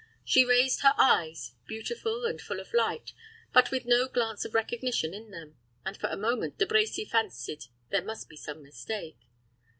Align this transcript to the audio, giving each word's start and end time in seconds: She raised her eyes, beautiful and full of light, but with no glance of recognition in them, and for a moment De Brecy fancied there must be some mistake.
She 0.25 0.43
raised 0.43 0.79
her 0.81 0.95
eyes, 0.97 1.53
beautiful 1.67 2.25
and 2.25 2.41
full 2.41 2.59
of 2.59 2.73
light, 2.73 3.13
but 3.53 3.69
with 3.69 3.85
no 3.85 4.07
glance 4.07 4.43
of 4.45 4.55
recognition 4.55 5.13
in 5.13 5.29
them, 5.29 5.57
and 5.85 5.95
for 5.95 6.07
a 6.09 6.17
moment 6.17 6.57
De 6.57 6.65
Brecy 6.65 7.05
fancied 7.07 7.65
there 7.91 8.01
must 8.01 8.27
be 8.27 8.35
some 8.35 8.63
mistake. 8.63 9.19